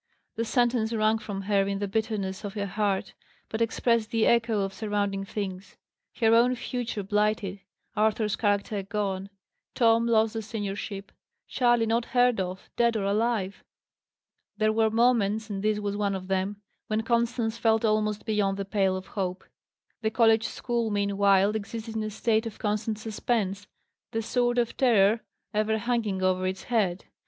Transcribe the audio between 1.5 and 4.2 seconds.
in the bitterness of her heart, but expressed